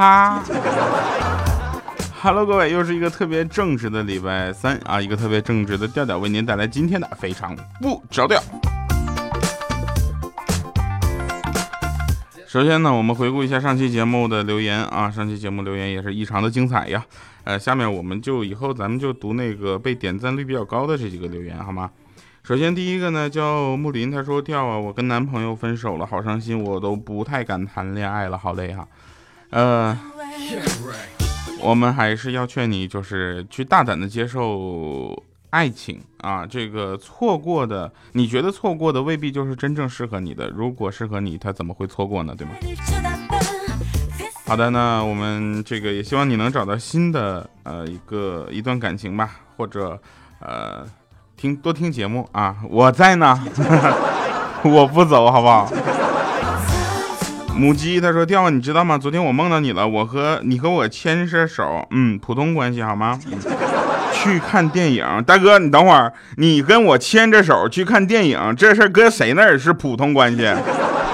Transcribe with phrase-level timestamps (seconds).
[0.00, 0.42] 哈。
[2.22, 8.40] Hello，各位，又是一个特别正直的礼拜三啊，一个特别正直的调调为您带来今天的非常不着调。
[12.46, 17.04] 首先呢，我们回顾一下上期节目的留言啊，上期节目留言也是异常的精彩呀。
[17.44, 21.90] 呃，下面我们就以后咱们就读那个被点赞率比较高的这几个留言好吗？
[22.42, 28.88] 首先第一个呢叫木林，他说跳啊，我跟男朋友分手了，好伤心，我都不太敢谈恋爱了，好累哈。
[29.50, 29.98] 呃，
[31.60, 35.22] 我们还是要劝你，就是去大胆的接受。
[35.50, 40.48] 爱情啊，这个错过的，你觉得错过的未必就是真正适合你的。
[40.50, 42.32] 如果适合你，他怎么会错过呢？
[42.38, 42.52] 对吗？
[44.46, 50.00] 好的，那我们这个也希望你能找到新的呃一个一段感情吧，或者
[50.38, 50.86] 呃
[51.36, 53.36] 听多听节目啊，我在呢，
[54.62, 55.68] 我不走，好不好？
[57.60, 58.96] 母鸡他说调啊，你知道吗？
[58.96, 63.20] 昨天我梦到你了，我和你和我牵着手，嗯，普通关系好吗？
[64.14, 70.50] 去看电影，大哥，你等会儿，你跟我牵着手去看电影，这事儿搁谁那儿是普通关系？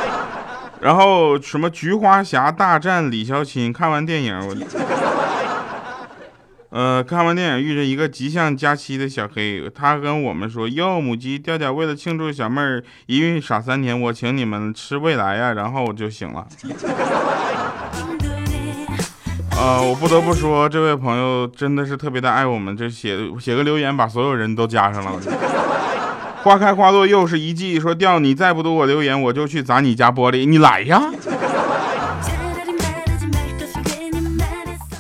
[0.81, 4.39] 然后什么菊花侠大战李小钦，看完电影，
[6.71, 16.47] 呃，看完电影遇着一个吉祥假期的小黑，他跟我们说，哟，母鸡调调，为了庆祝小妹儿一孕傻三年，我请你们吃未来呀，然后我就醒了。
[19.59, 25.13] 呃，我不得不说，这位朋友真的是特别的爱我们，这写写个留言，把所有人都加上了。
[26.43, 31.01] 花开花落又是一季，说调你再不读我留言，我就去砸你家玻璃，你来呀！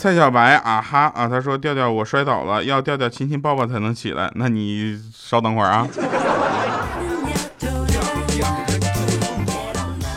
[0.07, 5.85] 蔡小白啊哈啊，他说调调我摔倒了，要调调亲亲抱抱才能起来，那你稍等会儿啊。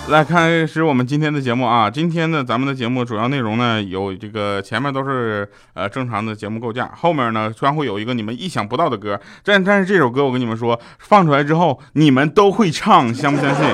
[0.09, 1.89] 来开始我们今天的节目啊！
[1.89, 9.19] 今天呢，咱们的节目主要内容呢有这个前面都是呃正常的节目构架，后面呢将会有一个你们意想不到的歌。
[9.43, 13.65] 但但是这首歌我跟你们说，放出来之后你们都会唱，相不相信？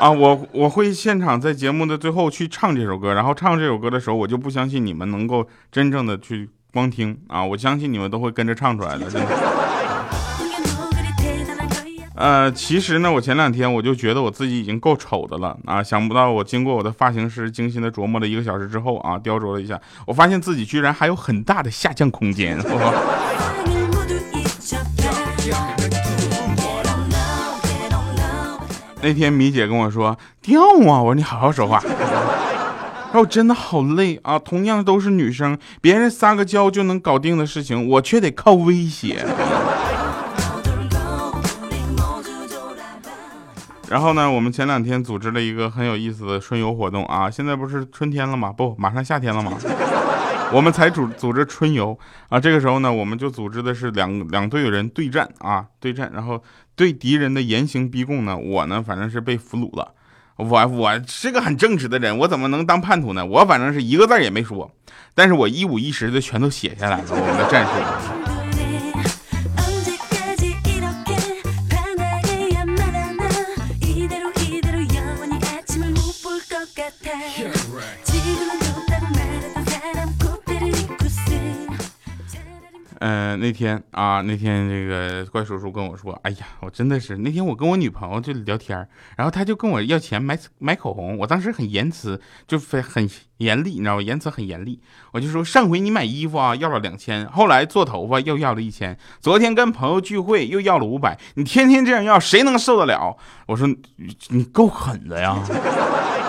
[0.00, 7.44] 啊，我我会现场在节目的最后去唱这首歌，然后唱这首歌的时候，我就不相信你们能够真正的去光听啊！
[7.44, 9.04] 我相信你们都会跟着唱出来的，
[12.14, 22.58] 呃，其实呢，我前两天我就觉得我自己已经够丑的了啊，想不到我经过我的发型师精心的琢磨了一个小时之后啊，雕琢了一下，我发现自己居然还有很大的下降空间。
[29.02, 31.82] 那天米姐跟我说掉啊，我说你好好说话。
[33.12, 39.26] 然后真的好累啊，同样都是女生，别人撒个娇就能搞定的事情，我却得靠威胁。
[43.88, 47.28] 然后呢，我们前两天组织了一个很有意思的春游活动啊！
[47.28, 48.52] 现在不是春天了吗？
[48.56, 49.50] 不，马上夏天了吗？
[50.52, 51.96] 我们才组组织春游
[52.28, 52.40] 啊！
[52.40, 56.42] 这个时候呢，我们就组织的是两两队人对战啊，对战，然后
[56.74, 59.94] 对敌人的严刑逼供呢，我呢反正是被俘虏了。
[60.36, 63.24] 我我是个很正直的人，我怎么能当叛徒呢？
[63.24, 64.70] 我反正是一个字也没说，
[65.14, 68.19] 但是我一五一十的全都写下来了，我们的战术。
[83.00, 88.76] 嗯，那天啊，那天这个怪叔叔跟我说，哎呀，我真的是那天我跟我女朋友就聊天，
[89.16, 94.02] 然后他就跟我要钱买买口红，我当时很言辞，就非很严厉，你知道吗？
[94.02, 94.80] 言辞很严厉，
[95.12, 103.16] 我就说上回你买衣服啊要了两千，后来做头发又要了一千，昨天跟朋友聚会又要了五百，你天天这样要，谁能受得了？
[103.46, 103.66] 我说
[104.28, 105.42] 你够狠的呀。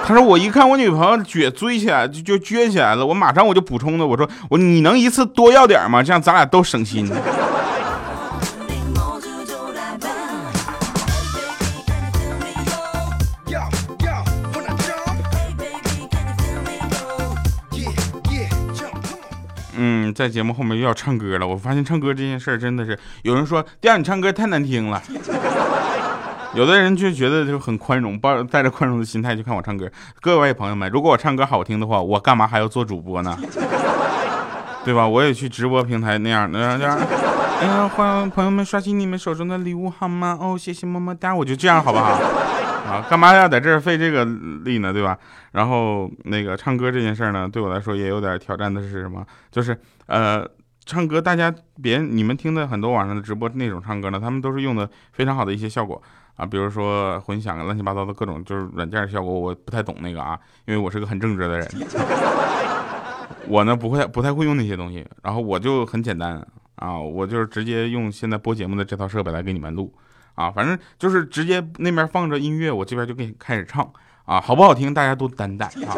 [0.03, 6.03] 他说：“我一看我女朋友撅追起来就就撅起来了，我马上我就补充的，我说我你能一次多要点吗？
[6.03, 7.09] 这样咱俩都省心。”
[19.83, 21.47] 嗯，在节目后面又要唱歌了。
[21.47, 25.01] 我发现唱歌这件事真的是，有人说第二你唱歌太难听了。
[26.53, 29.89] 有的人就觉得就很宽容，抱带着宽容的心态去看我唱歌。
[30.19, 33.37] 各位朋友们，如果我唱歌好听的话，我干嘛还要做主播呢？
[34.83, 35.07] 对吧？
[35.07, 36.99] 我也去直播平台那样那样。
[37.61, 40.37] 哎呀，欢迎朋友们刷新你们手中的礼物好吗？
[40.41, 41.33] 哦，谢谢么么哒。
[41.33, 42.19] 我就这样好不好？
[42.91, 44.25] 啊，干嘛要在这儿费这个
[44.65, 44.91] 力呢？
[44.91, 45.17] 对吧？
[45.53, 49.25] 然后那个唱歌这件事呢，对我来说也有点挑战的是什么？
[49.49, 50.45] 就是呃，
[50.85, 56.01] 唱歌大家别你们听的很多网上的直播那种唱歌呢，他们都是用的非常好的一些效果。
[56.35, 61.67] 啊，比如说混响啊，乱七八糟的各种就是软件效果，我不太懂那个啊，因为我是个很正直的人。
[63.47, 66.45] 我呢不会不太会用那些东西，然后我就很简单
[66.75, 69.93] 啊，我就是直接用现在播节目的这套设备来给你们录
[70.35, 73.91] 啊，反正就是直接那边放着音乐，我这边就给你开始唱
[74.25, 75.97] 啊，好不好听大家都担待啊，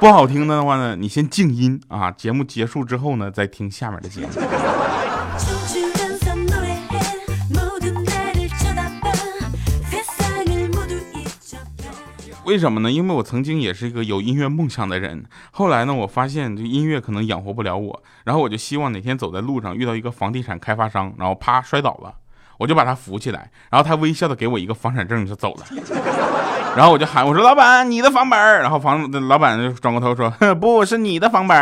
[0.00, 4.28] 不好听的话呢，你先静音啊，节目结束之后呢再听下面的节目。
[12.50, 12.90] 为什么呢？
[12.90, 15.24] 因为我曾经也是一个有音乐梦想的人。
[15.52, 22.12] 后来呢，我发现这音乐可能养活不了我，然后我就希望哪天走在路上遇到一个房地产开发商，然后啪摔倒了，
[22.58, 25.64] 我就把他扶起来，然后他微笑的给我一个房产证就走了。
[26.76, 30.28] 然后我就喊我说：“老板，你的房本。”然后房老板就转过头说
[30.60, 31.56] ：“不是你的房本。”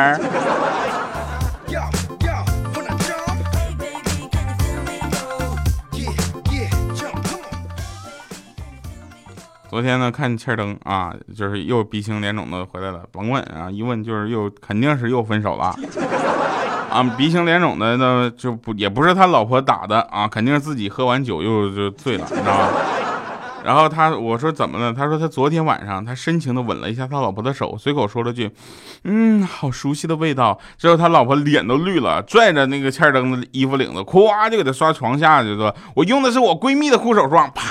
[9.79, 13.03] 昨天呢，看欠灯啊，就是又鼻青脸肿的回来了。
[13.13, 15.73] 甭问啊，一问就是又肯定是又分手了
[16.91, 17.01] 啊！
[17.17, 22.69] 鼻青脸肿的呢，就不也不是他老婆打的啊，肯定是自己喝完酒又就醉了，你知道吧？
[23.65, 24.93] 然后他我说怎么了？
[24.93, 28.51] 他说他昨天晚上他深情的吻了一下他老婆的手，随口说了句
[29.05, 37.63] ：“嗯，好熟悉的味道。”之后他老婆脸都绿了，拽着那个欠灯的衣服领子，咵就给他刷床下去，说：“我用的是我闺蜜的护手霜。”啪。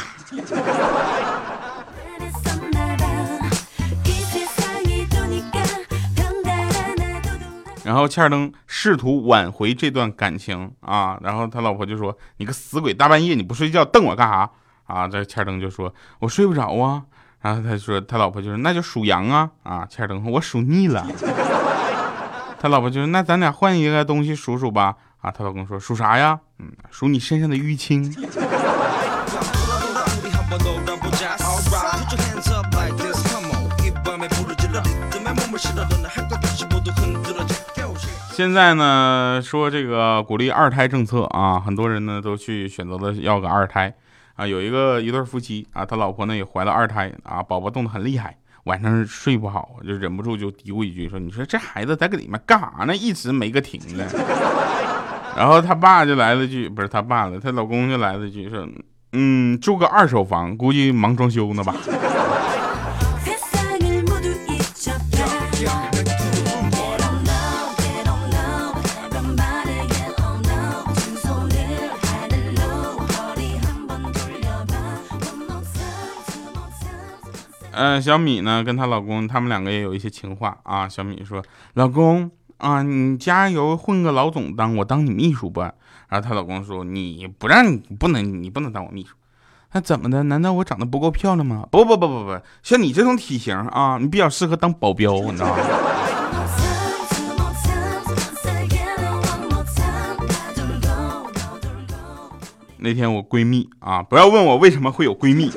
[7.88, 14.50] 然后欠灯试图挽回这段感情啊，然后他老婆就说：“你个死鬼，大半夜你不睡觉瞪我干啥？”
[14.84, 17.04] 啊，这欠灯就说：“我睡不着啊。”
[17.40, 21.08] 然后他说他老婆就说：“那就数羊啊。”啊，欠灯说：“我数腻了。”
[22.60, 26.38] 他老婆就说：“那咱俩换一个东西数数吧。”啊，他老公说：“数啥呀？
[26.60, 28.14] 嗯，数你身上的淤青。”
[38.38, 43.92] 现在呢，说这个鼓励二胎政策啊，很多人呢都去选择了要个二胎
[44.36, 44.46] 啊。
[44.46, 52.96] 有一个一对夫妻啊，他老婆呢也怀了二胎啊，宝宝动得很厉害，晚上睡不好，就忍不住就嘀咕一句说：“你说这孩子在搁里面干啥呢？
[52.96, 54.06] 一直没个停的。
[55.36, 58.68] ”然后他爸就来了句，不是他爸了，他老公就来了句说
[59.14, 61.74] ：“嗯，住个二手房，估计忙装修呢吧。”
[77.88, 80.90] 嗯，小米呢跟她老公，他们两个也有一些情话啊。
[80.90, 81.42] 小米说
[81.76, 85.74] ：“老公啊，你加油混个老总当，我当你秘书吧。”
[86.10, 89.16] 然后她老公说：“你不让你不能，你不能当我秘书。
[89.72, 90.24] 那怎么的？
[90.24, 91.66] 难道我长得不够漂亮吗？
[91.72, 95.56] 不不不不不，像你这种体型啊，你比较适合当保镖，你知道吗？”
[102.80, 105.50] 那天我闺蜜啊，不要问我为什么会有闺蜜，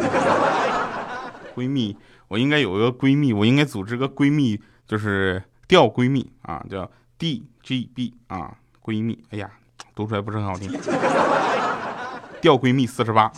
[1.56, 1.96] 闺蜜。
[2.30, 6.88] 我应该有一个闺蜜，我应该组织个闺蜜，就是钓闺蜜啊，叫
[7.18, 9.20] D G B 啊，闺蜜。
[9.30, 9.50] 哎呀，
[9.96, 10.70] 读出来不是很好听。
[12.40, 13.32] 钓闺蜜四十八。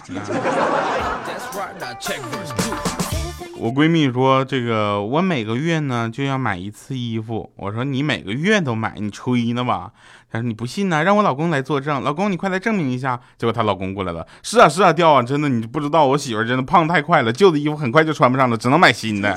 [3.62, 9.92] 我闺蜜说：“这个我每个月呢就要买一次衣服。”我说：“你每个月都买，你吹呢吧？”
[10.32, 12.02] 她说：“你不信呢，让我老公来作证。
[12.02, 19.32] 老公，你快来证明一下。”结果她老公过来了：“是啊，是啊，掉啊，真的，你不知道，我媳妇真的胖太快了，旧的衣服很快就穿不上了，只能买新的。”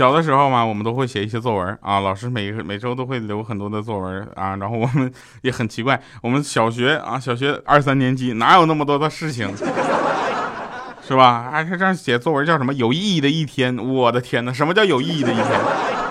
[0.00, 9.54] 小的时候嘛，我们都会写一些作文啊，老师每每周都会留很多的作文啊，然后我们也很奇怪，我们小学啊，小学二三年级哪有那么多的事情，
[11.06, 11.50] 是吧？
[11.52, 13.76] 还是这样写作文叫什么有意义的一天？
[13.76, 15.60] 我的天哪，什么叫有意义的一天？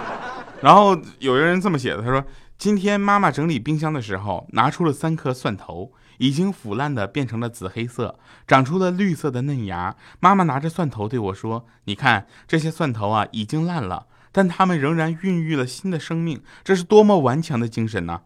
[0.61, 2.23] 然后有一个人这么写的，他说
[2.59, 5.91] 今天妈妈整理冰箱的时候，拿出了三颗蒜头。
[6.19, 9.97] 已经腐烂的变成了紫黑色，长出了绿色的嫩芽。
[10.21, 16.41] 妈妈拿着蒜头对我说：“你看，这些蒜头啊，已经烂了，但它们仍然孕育了新的生命。
[16.63, 18.21] 这是多么顽强的精神呢！”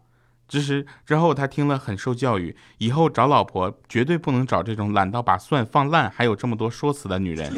[0.46, 7.50] 之时之后，他听了很受教育，以后找老婆绝对不能找这种懒到把蒜放烂还有这么多说辞的女人。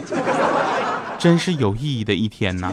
[1.19, 2.73] 真是有意义的一天呐！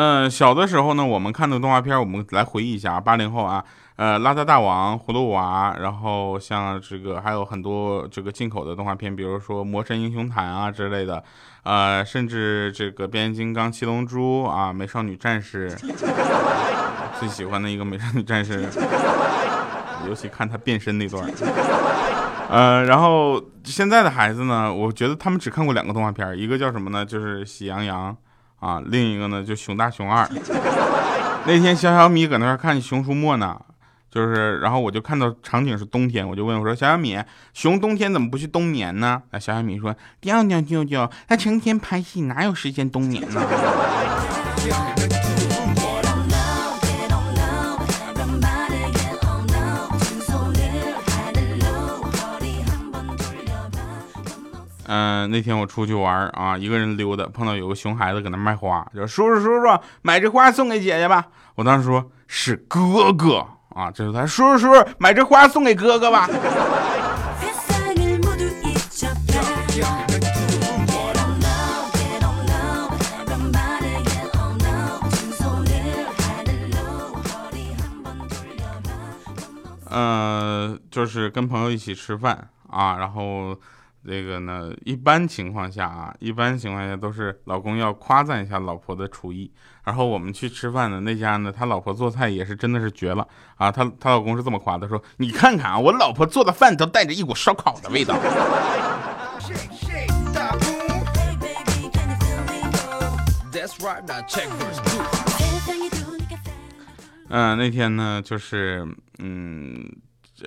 [0.00, 3.64] 嗯，小的时候呢，我们看的动画片，我们来回忆一下啊，八零后啊，
[3.96, 11.20] 呃，邋遢大王、葫芦娃，然后像这个还有很多这个进口的动画片，比如说《魔神英雄坛》啊之类的，
[11.64, 15.68] 呃，甚至这个变形金刚、七龙珠啊、美少女战士，
[17.18, 18.68] 最喜欢的一个美少女战士，
[20.06, 21.28] 尤其看她变身那段。
[22.48, 27.04] 呃，然后现在的孩子呢，我觉得他们只看过两个动画片，一个叫什么呢？
[27.04, 28.12] 就是《喜羊羊》。
[28.60, 30.28] 啊，另一个呢就熊大熊二。
[31.46, 33.58] 那天小小米搁那儿看熊出没呢，
[34.10, 37.18] 就是，然后我就看到场景是冬天，我就问我说：“小小米，
[37.54, 43.40] 熊冬天怎么不去冬眠呢？”啊，小小米说：“调调舅舅，他成天拍戏，哪有时间冬眠呢？”
[54.90, 61.26] 嗯，那天我出去玩啊，一个人溜达，碰到有个熊孩子搁那卖花，就说叔叔叔叔，买这花送给姐姐吧。
[61.56, 66.26] 我当时说是哥哥啊，这是他叔叔叔叔，买这花送给哥哥吧。
[79.90, 83.54] 嗯，就是跟朋友一起吃饭啊，然后。
[84.06, 89.52] 这个呢，一般情况下啊，一般情况下都是老公要夸赞一下老婆的厨艺。
[89.84, 93.26] 然后我们去吃饭的那家呢，他老婆做菜也是真的是绝了
[93.56, 93.70] 啊。
[93.72, 98.18] 他他老公是这么夸的，说你看看啊，我老婆做的饭都带着一股烧烤的味道。
[107.30, 108.86] 嗯，那天呢，就是
[109.18, 109.86] 嗯，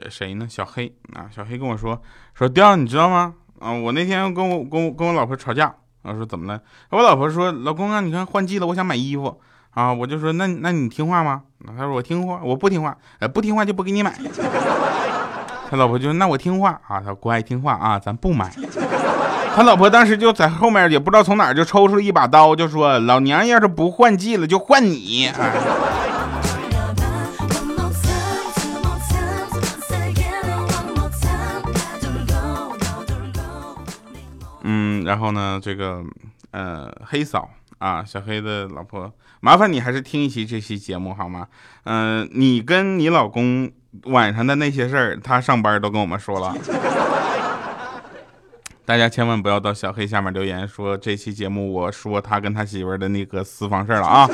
[0.10, 0.48] 谁呢？
[0.50, 2.01] 小黑啊，小黑跟我说
[2.33, 3.33] 说，调你知道吗？
[3.60, 6.60] 啊，我那天跟我跟我跟我老婆吵架，我说怎么了？
[6.89, 9.39] 我老婆说，老公啊，你看换季了，我想买衣服
[9.71, 11.43] 啊，我就说那那你听话吗？
[11.77, 14.17] 他说我听话，我不听话，呃不听话就不给你买。
[15.69, 18.51] 他老婆就说那我听话啊，他乖听话啊，咱不买。
[19.53, 25.29] 他老婆当时就在后面也不知道从哪就抽出了一把刀，就说老娘要是不换季了，就换你。
[35.03, 36.03] 然后呢，这个，
[36.51, 41.48] 呃，黑嫂啊，小黑的老婆，麻烦你还是听一期这期节目好吗？
[41.84, 43.72] 嗯，你跟你老公
[44.03, 46.55] 晚上的那些事儿，他上班都跟我们说了，
[48.86, 54.27] 大家千万不要到小黑下面留言说这期节目我说他跟他媳妇的那个私房事儿了啊。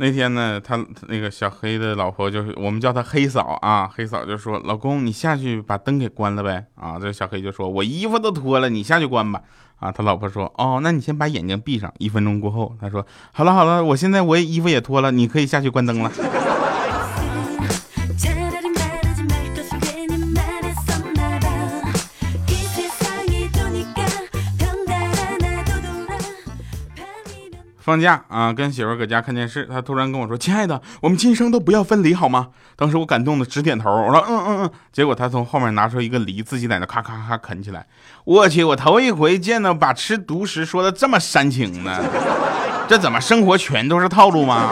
[0.00, 0.78] 那天呢，他
[1.08, 9.42] 那个小黑的老婆就是我们叫他黑嫂啊，黑嫂就说：“老公，你下去把灯给关了呗。”啊，这小黑就说：“我衣服都脱了，你下去关吧。”
[9.80, 16.10] 啊，他老婆说：“哦，那你先把眼睛闭上。”一分钟过后，他说：“好了好了，我现在我衣服也脱了，你可以下去关灯了。”
[27.88, 37.86] 放假啊，跟媳妇搁家看电视，他突然跟我说：“亲爱的，我们今生都不要分离，好吗？”当时我感动的直点头，我说：“嗯嗯嗯。”结果他从后面拿出一个梨，自己在那咔咔咔啃起来。
[38.24, 42.04] 我去，我头一回见到把吃独食说的这么煽情的，
[42.86, 44.68] 这怎么生活全都是套路吗？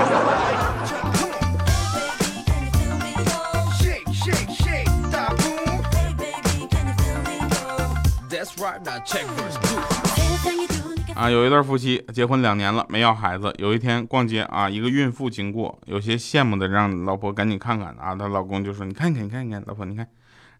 [11.16, 13.50] 啊，有一对夫妻结婚两年了，没要孩子。
[13.56, 18.14] 有一天逛街啊，一个孕妇经过，有些羡慕的让老婆赶紧看看啊。
[18.14, 20.06] 她老公就说：“你看看，你看看，老婆你看。”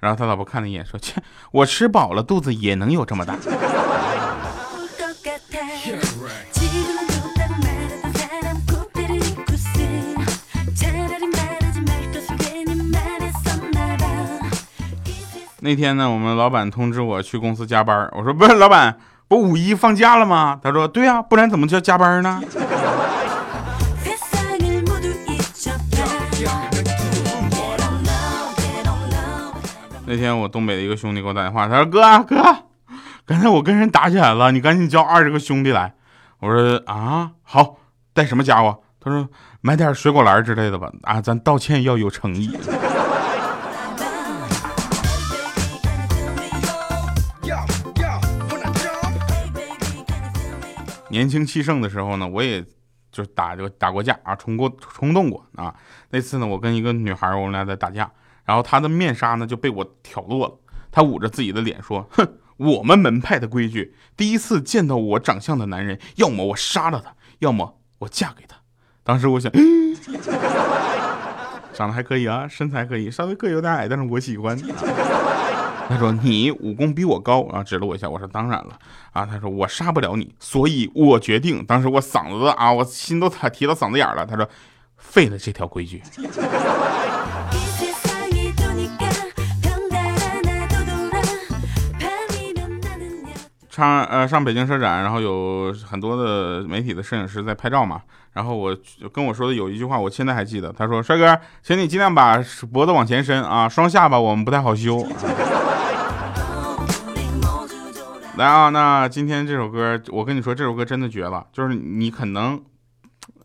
[0.01, 1.23] 然后他老婆看了一眼，说：“切，
[1.53, 3.37] 我吃饱了，肚子也能有这么大。”
[15.61, 18.99] 那天呢，我们老板通知我去公司加班，我说：“不是，老板。”
[19.29, 20.61] 不五一放假了吗？
[20.63, 22.41] 他说对呀，不然怎么叫加班呢？
[30.09, 32.37] 那天我东北的一个兄弟给我打电话，他说哥啊哥，
[33.27, 35.95] 刚才我跟人打起来了，你赶紧叫二十个兄弟来。
[36.39, 37.79] 我说啊好，
[38.13, 38.79] 带什么家伙？
[39.01, 39.29] 他说
[39.61, 40.89] 买点水果篮之类的吧。
[41.03, 42.57] 啊，咱道歉要有诚意。
[51.11, 52.63] 年轻气盛的时候呢，我也
[53.13, 55.75] 就是打就打过架啊，冲过冲动过啊。
[56.11, 58.11] 那次呢，我跟一个女孩，我们俩在打架，
[58.45, 60.55] 然后她的面纱呢就被我挑落了。
[60.91, 68.57] 她捂着自己的脸说：“哼，我们门派的规矩，第一次见到我长相的男人，要么我杀了他，要么我嫁给他。
[69.05, 69.53] 当时我想，
[71.73, 74.59] 长得还可以啊，身材可以，稍微个有点矮，但是我喜欢。
[75.89, 78.09] 他说你武功比我高啊，指了我一下。
[78.09, 78.79] 我说当然了
[79.13, 79.25] 啊。
[79.25, 81.65] 他说我杀不了你，所以我决定。
[81.65, 84.27] 当时我嗓子啊，我心都提到嗓子眼了。
[84.27, 84.49] 他说
[84.97, 86.03] 废了这条规矩。
[93.71, 98.01] 上呃上北京车展，然后有很多的媒体的摄影师在拍照嘛。
[98.33, 98.75] 然后我
[99.13, 100.73] 跟我说的有一句话，我现在还记得。
[100.73, 105.07] 他说：“帅哥，请你尽量把脖子往前伸啊，双下巴我们不太好修。”
[108.37, 111.47] 来啊，那今天这首歌，我跟你说，这首歌真的绝了。
[111.53, 112.63] 就是你可能，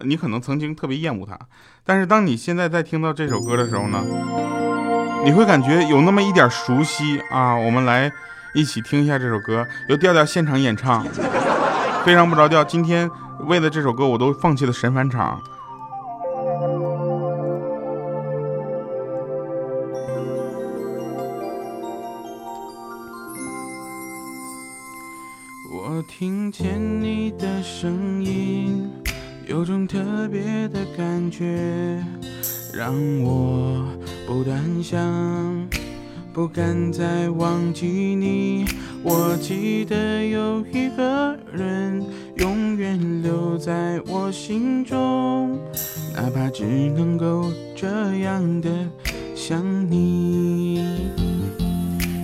[0.01, 1.39] 你可能曾经特别厌恶它，
[1.85, 4.03] 但是当你现在在听到这首歌的时候呢，
[5.23, 7.55] 你会感觉有那么一点熟悉啊。
[7.55, 8.11] 我们来。
[8.53, 11.05] 一起听一下这首歌，由调调现场演唱，
[12.03, 12.61] 非常不着调。
[12.61, 13.09] 今天
[13.45, 15.41] 为了这首歌，我都放弃了神返场。
[26.21, 28.87] 听见你的声音，
[29.47, 31.99] 有种特别的感觉，
[32.71, 33.83] 让我
[34.27, 35.01] 不断想。
[36.31, 38.65] 不敢再忘记你，
[39.01, 45.57] 我记得有一个人永远留在我心中，
[46.13, 46.63] 哪怕只
[46.95, 47.87] 能够这
[48.19, 48.69] 样的
[49.33, 49.59] 想
[49.89, 50.85] 你。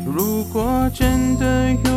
[0.06, 1.97] 如果真的有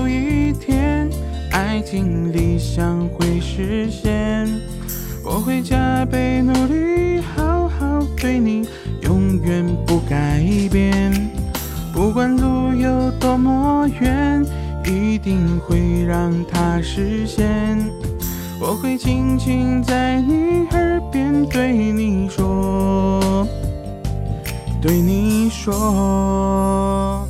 [1.70, 4.44] 爱情理想会实现，
[5.24, 8.66] 我会加倍努力好好对你，
[9.02, 11.12] 永远不改变。
[11.92, 14.44] 不管路有多么远，
[14.84, 17.78] 一定会让它实现。
[18.60, 23.46] 我会轻轻在你耳边对你说，
[24.82, 27.24] 对你说，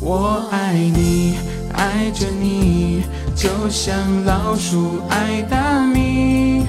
[0.00, 1.34] 我爱你，
[1.74, 3.02] 爱着你，
[3.40, 6.66] 就像老鼠爱大米。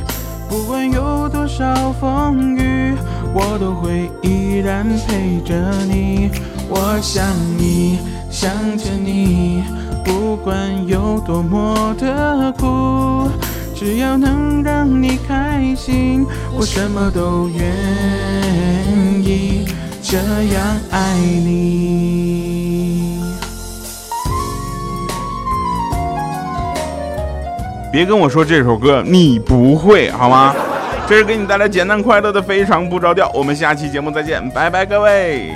[0.48, 2.96] 不管有多少风雨，
[3.34, 5.54] 我都会依然陪着
[5.84, 6.32] 你。
[6.70, 9.66] 我想你，想着你，
[10.06, 10.56] 不管
[10.88, 13.30] 有多么的苦，
[13.76, 16.26] 只要能让你开心，
[16.58, 19.66] 我什么都愿意
[20.02, 22.51] 这样爱你。
[27.92, 30.56] 别跟我说这首歌你不会好吗？
[31.08, 33.30] 这是给你带来简单快乐的非常不着调。
[33.34, 35.52] 我们下期节目再见，拜拜各位。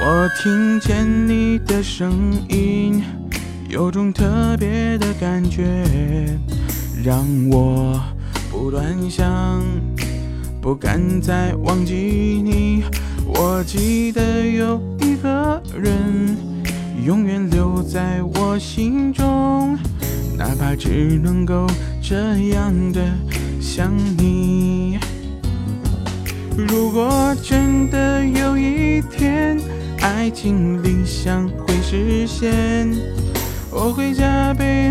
[0.00, 3.04] 我听见你的声音，
[3.68, 4.24] 有种特
[4.58, 5.84] 别的感觉，
[7.04, 7.18] 让
[7.50, 8.00] 我
[8.50, 9.62] 不断想，
[10.62, 12.84] 不敢再忘记你。
[13.26, 16.36] 我记得有一个人，
[17.04, 19.76] 永远留在我心中，
[20.38, 21.66] 哪怕只能够
[22.00, 22.16] 这
[22.48, 23.00] 样的
[23.60, 24.98] 想你。
[26.56, 29.60] 如果真的有一天，
[30.00, 32.88] 爱情理想会实现，
[33.70, 34.83] 我会加倍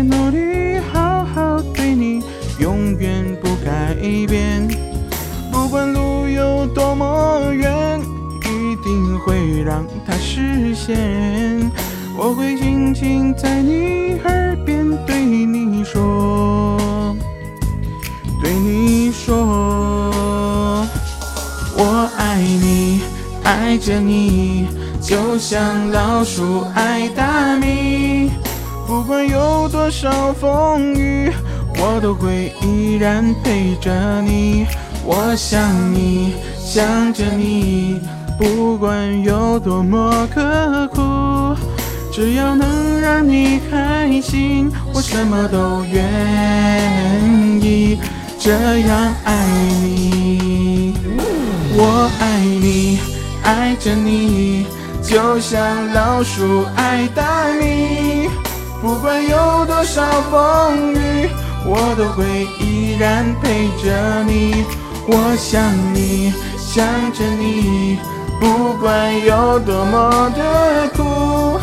[12.26, 17.14] 我会轻轻在你耳边对你说，
[18.42, 19.36] 对你说，
[21.76, 23.02] 我爱你，
[23.42, 24.66] 爱着你。
[25.02, 28.30] 就像老鼠爱大米，
[28.86, 31.30] 不管有多少风雨，
[31.76, 34.64] 我都会依然陪着你。
[35.04, 35.60] 我想
[35.92, 38.00] 你，想着你，
[38.38, 41.02] 不管有多么刻苦，
[42.14, 46.00] 只要能让你开心，我什么都愿
[47.60, 47.98] 意
[48.38, 49.44] 这样爱
[49.82, 50.94] 你。
[51.76, 53.00] 我爱你，
[53.42, 54.64] 爱着你。
[55.02, 58.30] 就像老鼠爱大米，
[58.80, 61.28] 不管有多少风雨，
[61.66, 64.64] 我都会依然陪着你。
[65.08, 65.60] 我想
[65.92, 67.98] 你，想着你，
[68.38, 71.58] 不管有多么的苦，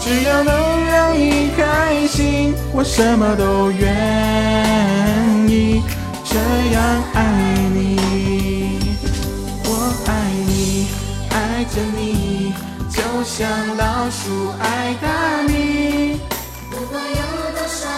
[0.00, 3.88] 只要能让你开心，我什么都愿
[5.48, 5.82] 意
[6.24, 6.36] 这
[6.72, 7.22] 样爱
[7.74, 8.96] 你。
[9.64, 10.12] 我爱
[10.46, 10.88] 你，
[11.30, 12.54] 爱着你。
[12.90, 16.18] 就像老鼠爱大米，
[16.70, 17.88] 不管有多少。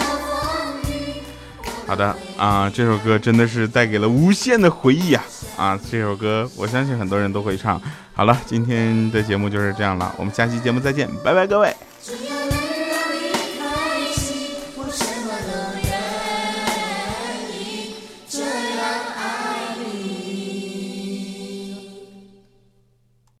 [1.87, 5.23] 好的啊，这首歌真的是带给了无限的回忆啊
[5.57, 5.79] 啊！
[5.91, 7.79] 这首歌我相信很多人都会唱。
[8.13, 11.73] 好了，今天的节目就是这样了，我们下期节目再见，拜拜各位。
[12.03, 12.32] 주여!